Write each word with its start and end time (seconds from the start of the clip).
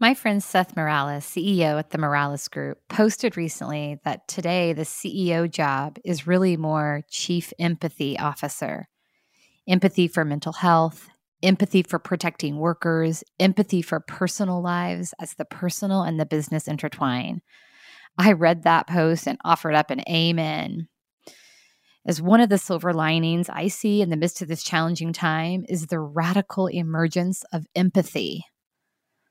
My 0.00 0.14
friend 0.14 0.40
Seth 0.40 0.76
Morales, 0.76 1.24
CEO 1.24 1.76
at 1.76 1.90
the 1.90 1.98
Morales 1.98 2.46
Group, 2.46 2.78
posted 2.88 3.36
recently 3.36 3.98
that 4.04 4.28
today 4.28 4.72
the 4.72 4.82
CEO 4.82 5.50
job 5.50 5.98
is 6.04 6.24
really 6.24 6.56
more 6.56 7.02
chief 7.10 7.52
empathy 7.58 8.16
officer. 8.16 8.86
Empathy 9.66 10.06
for 10.06 10.24
mental 10.24 10.52
health, 10.52 11.08
empathy 11.42 11.82
for 11.82 11.98
protecting 11.98 12.58
workers, 12.58 13.24
empathy 13.40 13.82
for 13.82 13.98
personal 13.98 14.62
lives 14.62 15.14
as 15.20 15.34
the 15.34 15.44
personal 15.44 16.02
and 16.02 16.20
the 16.20 16.26
business 16.26 16.68
intertwine. 16.68 17.40
I 18.16 18.32
read 18.32 18.62
that 18.62 18.86
post 18.86 19.26
and 19.26 19.38
offered 19.44 19.74
up 19.74 19.90
an 19.90 20.02
amen. 20.08 20.86
As 22.06 22.22
one 22.22 22.40
of 22.40 22.50
the 22.50 22.58
silver 22.58 22.92
linings 22.92 23.48
I 23.48 23.66
see 23.66 24.00
in 24.00 24.10
the 24.10 24.16
midst 24.16 24.42
of 24.42 24.46
this 24.46 24.62
challenging 24.62 25.12
time 25.12 25.64
is 25.68 25.88
the 25.88 25.98
radical 25.98 26.68
emergence 26.68 27.42
of 27.52 27.66
empathy, 27.74 28.44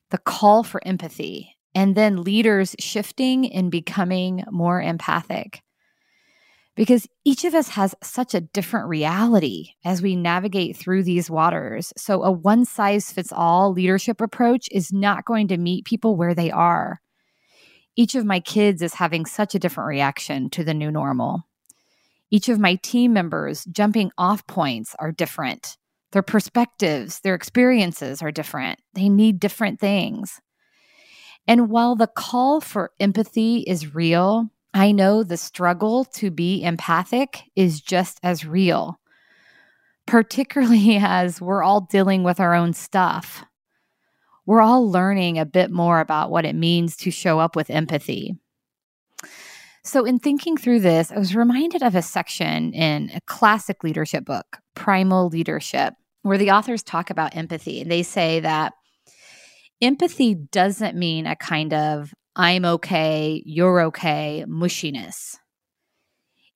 the 0.09 0.17
call 0.17 0.63
for 0.63 0.85
empathy, 0.85 1.55
and 1.75 1.95
then 1.95 2.23
leaders 2.23 2.75
shifting 2.79 3.52
and 3.52 3.70
becoming 3.70 4.43
more 4.49 4.81
empathic. 4.81 5.61
Because 6.75 7.07
each 7.25 7.43
of 7.43 7.55
us 7.55 7.70
has 7.70 7.95
such 8.03 8.35
a 8.35 8.41
different 8.41 8.88
reality 8.88 9.71
as 9.84 10.01
we 10.01 10.15
navigate 10.15 10.77
through 10.77 11.03
these 11.03 11.29
waters. 11.29 11.91
So, 11.98 12.23
a 12.23 12.31
one 12.31 12.65
size 12.65 13.12
fits 13.12 13.31
all 13.31 13.73
leadership 13.73 14.21
approach 14.21 14.70
is 14.71 14.93
not 14.93 15.25
going 15.25 15.48
to 15.48 15.57
meet 15.57 15.85
people 15.85 16.15
where 16.15 16.35
they 16.35 16.51
are. 16.51 17.01
Each 17.95 18.13
of 18.13 18.26
my 18.26 18.39
kids 18.39 18.84
is 18.84 18.93
having 18.93 19.26
such 19.26 19.55
a 19.55 19.59
different 19.59 19.87
reaction 19.87 20.51
to 20.51 20.63
the 20.63 20.76
new 20.76 20.91
normal. 20.91 21.48
Each 22.29 22.48
of 22.48 22.59
my 22.59 22.76
team 22.76 23.12
members' 23.12 23.65
jumping 23.65 24.12
off 24.15 24.45
points 24.45 24.95
are 24.99 25.12
different. 25.12 25.77
Their 26.11 26.21
perspectives, 26.21 27.20
their 27.20 27.35
experiences 27.35 28.21
are 28.21 28.31
different. 28.31 28.79
They 28.93 29.09
need 29.09 29.39
different 29.39 29.79
things. 29.79 30.39
And 31.48 31.70
while 31.70 31.95
the 31.95 32.07
call 32.07 32.61
for 32.61 32.91
empathy 32.99 33.59
is 33.59 33.93
real, 33.95 34.49
I 34.73 34.91
know 34.91 35.23
the 35.23 35.37
struggle 35.37 36.05
to 36.05 36.29
be 36.29 36.63
empathic 36.63 37.43
is 37.55 37.82
just 37.82 38.20
as 38.21 38.45
real, 38.45 38.99
particularly 40.05 40.98
as 41.01 41.41
we're 41.41 41.63
all 41.63 41.82
dealing 41.82 42.23
with 42.23 42.39
our 42.39 42.54
own 42.54 42.73
stuff. 42.73 43.43
We're 44.45 44.62
all 44.62 44.89
learning 44.89 45.39
a 45.39 45.45
bit 45.45 45.71
more 45.71 45.99
about 45.99 46.32
what 46.32 46.45
it 46.45 46.55
means 46.55 46.95
to 46.98 47.12
show 47.12 47.39
up 47.39 47.55
with 47.55 47.70
empathy. 47.70 48.37
So, 49.88 50.04
in 50.04 50.20
thinking 50.20 50.57
through 50.57 50.82
this, 50.82 51.13
I 51.13 51.18
was 51.18 51.34
reminded 51.34 51.82
of 51.82 51.96
a 51.96 52.02
section 52.02 52.74
in 52.74 53.10
a 53.16 53.21
classic 53.21 53.85
leadership 53.85 54.26
book, 54.26 54.57
Primal 54.76 55.29
Leadership, 55.29 55.94
where 56.24 56.38
the 56.38 56.52
authors 56.52 56.84
talk 56.84 57.10
about 57.10 57.38
empathy. 57.38 57.79
And 57.79 57.90
they 57.90 58.04
say 58.04 58.41
that 58.41 58.74
empathy 59.82 60.35
doesn't 60.35 60.98
mean 60.98 61.26
a 61.26 61.38
kind 61.38 61.74
of 61.74 62.13
I'm 62.35 62.66
okay, 62.66 63.41
you're 63.46 63.79
okay 63.84 64.44
mushiness. 64.46 65.38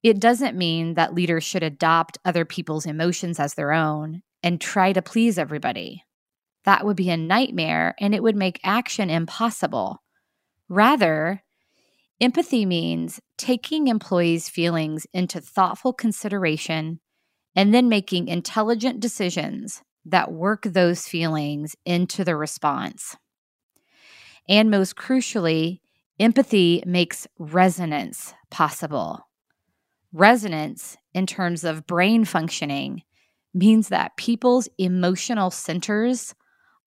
It 0.04 0.20
doesn't 0.20 0.58
mean 0.58 0.96
that 0.96 1.14
leaders 1.14 1.46
should 1.46 1.64
adopt 1.64 2.18
other 2.26 2.44
people's 2.44 2.86
emotions 2.86 3.40
as 3.40 3.54
their 3.54 3.72
own 3.72 4.24
and 4.44 4.60
try 4.60 4.92
to 4.92 5.02
please 5.02 5.38
everybody. 5.40 6.04
That 6.66 6.86
would 6.86 6.98
be 6.98 7.10
a 7.10 7.16
nightmare 7.16 7.96
and 7.98 8.14
it 8.14 8.24
would 8.24 8.36
make 8.36 8.60
action 8.62 9.10
impossible. 9.10 10.04
Rather, 10.68 11.44
Empathy 12.22 12.68
means 12.68 13.20
taking 13.36 13.88
employees' 13.88 14.48
feelings 14.48 15.08
into 15.12 15.42
thoughtful 15.42 15.92
consideration 15.92 17.00
and 17.56 17.74
then 17.74 17.90
making 17.90 18.28
intelligent 18.28 19.00
decisions 19.00 19.82
that 20.06 20.32
work 20.32 20.62
those 20.62 21.08
feelings 21.08 21.76
into 21.84 22.24
the 22.24 22.36
response. 22.36 23.18
And 24.48 24.70
most 24.70 24.96
crucially, 24.96 25.80
empathy 26.20 26.84
makes 26.86 27.28
resonance 27.40 28.36
possible. 28.52 29.28
Resonance, 30.14 30.98
in 31.16 31.26
terms 31.26 31.64
of 31.64 31.88
brain 31.88 32.24
functioning, 32.26 33.02
means 33.52 33.90
that 33.90 34.16
people's 34.16 34.70
emotional 34.78 35.50
centers 35.50 36.36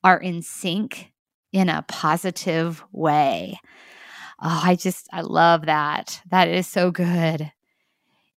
are 0.05 0.19
in 0.19 0.43
sync 0.43 1.13
in 1.53 1.69
a 1.69 1.85
positive 1.89 2.85
way. 2.93 3.59
Oh, 4.43 4.61
I 4.65 4.77
just, 4.77 5.09
I 5.13 5.21
love 5.21 5.67
that. 5.67 6.21
That 6.31 6.49
is 6.49 6.67
so 6.67 6.91
good. 6.91 7.53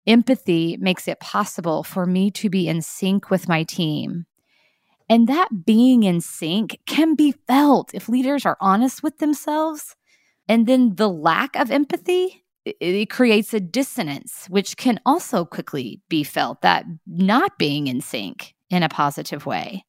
Empathy 0.08 0.78
makes 0.78 1.08
it 1.08 1.20
possible 1.20 1.84
for 1.84 2.06
me 2.06 2.30
to 2.32 2.50
be 2.50 2.68
in 2.68 2.82
sync 2.82 3.30
with 3.30 3.48
my 3.48 3.64
team. 3.64 4.26
And 5.10 5.28
that 5.28 5.66
being 5.66 6.04
in 6.04 6.22
sync 6.22 6.80
can 6.86 7.16
be 7.16 7.32
felt 7.32 7.94
if 7.94 8.10
leaders 8.10 8.46
are 8.46 8.58
honest 8.60 9.04
with 9.04 9.20
themselves. 9.20 9.96
And 10.48 10.68
then 10.68 10.96
the 10.96 11.10
lack 11.10 11.56
of 11.56 11.72
empathy, 11.72 12.44
it, 12.66 12.76
it 12.80 13.10
creates 13.10 13.54
a 13.54 13.60
dissonance, 13.60 14.46
which 14.50 14.78
can 14.78 15.00
also 15.06 15.46
quickly 15.46 16.02
be 16.10 16.24
felt 16.24 16.62
that 16.62 16.86
not 17.08 17.58
being 17.58 17.88
in 17.88 18.02
sync 18.02 18.54
in 18.70 18.84
a 18.84 18.90
positive 18.90 19.46
way. 19.46 19.86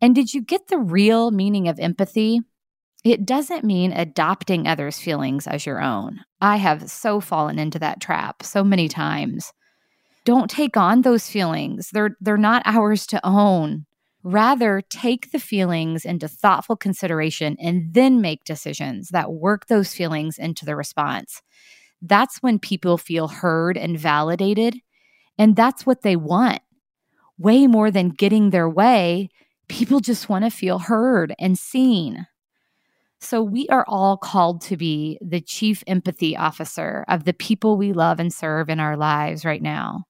And 0.00 0.14
did 0.14 0.34
you 0.34 0.42
get 0.42 0.68
the 0.68 0.78
real 0.78 1.30
meaning 1.30 1.68
of 1.68 1.78
empathy? 1.78 2.40
It 3.06 3.24
doesn't 3.24 3.62
mean 3.62 3.92
adopting 3.92 4.66
others' 4.66 4.98
feelings 4.98 5.46
as 5.46 5.64
your 5.64 5.80
own. 5.80 6.24
I 6.40 6.56
have 6.56 6.90
so 6.90 7.20
fallen 7.20 7.56
into 7.56 7.78
that 7.78 8.00
trap 8.00 8.42
so 8.42 8.64
many 8.64 8.88
times. 8.88 9.52
Don't 10.24 10.50
take 10.50 10.76
on 10.76 11.02
those 11.02 11.30
feelings. 11.30 11.90
They're 11.92 12.16
they're 12.20 12.36
not 12.36 12.64
ours 12.64 13.06
to 13.06 13.24
own. 13.24 13.86
Rather, 14.24 14.82
take 14.90 15.30
the 15.30 15.38
feelings 15.38 16.04
into 16.04 16.26
thoughtful 16.26 16.74
consideration 16.74 17.56
and 17.60 17.94
then 17.94 18.20
make 18.20 18.42
decisions 18.42 19.10
that 19.10 19.30
work 19.30 19.66
those 19.66 19.94
feelings 19.94 20.36
into 20.36 20.64
the 20.64 20.74
response. 20.74 21.42
That's 22.02 22.38
when 22.38 22.58
people 22.58 22.98
feel 22.98 23.28
heard 23.28 23.76
and 23.76 23.96
validated, 23.96 24.80
and 25.38 25.54
that's 25.54 25.86
what 25.86 26.02
they 26.02 26.16
want. 26.16 26.60
Way 27.38 27.68
more 27.68 27.92
than 27.92 28.08
getting 28.08 28.50
their 28.50 28.68
way, 28.68 29.28
people 29.68 30.00
just 30.00 30.28
want 30.28 30.44
to 30.44 30.50
feel 30.50 30.80
heard 30.80 31.36
and 31.38 31.56
seen. 31.56 32.26
So, 33.20 33.42
we 33.42 33.66
are 33.68 33.84
all 33.88 34.16
called 34.16 34.60
to 34.62 34.76
be 34.76 35.18
the 35.22 35.40
chief 35.40 35.82
empathy 35.86 36.36
officer 36.36 37.04
of 37.08 37.24
the 37.24 37.32
people 37.32 37.76
we 37.76 37.92
love 37.92 38.20
and 38.20 38.32
serve 38.32 38.68
in 38.68 38.78
our 38.78 38.96
lives 38.96 39.44
right 39.44 39.62
now. 39.62 40.04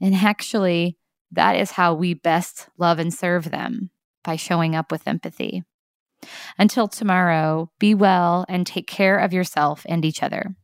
And 0.00 0.14
actually, 0.14 0.96
that 1.30 1.56
is 1.56 1.72
how 1.72 1.94
we 1.94 2.14
best 2.14 2.68
love 2.78 2.98
and 2.98 3.12
serve 3.12 3.50
them 3.50 3.90
by 4.24 4.36
showing 4.36 4.74
up 4.74 4.90
with 4.90 5.06
empathy. 5.06 5.62
Until 6.58 6.88
tomorrow, 6.88 7.70
be 7.78 7.94
well 7.94 8.44
and 8.48 8.66
take 8.66 8.86
care 8.86 9.18
of 9.18 9.32
yourself 9.32 9.84
and 9.88 10.04
each 10.04 10.22
other. 10.22 10.54